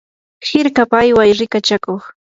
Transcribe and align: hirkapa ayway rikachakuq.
hirkapa 0.47 0.95
ayway 1.03 1.31
rikachakuq. 1.39 2.03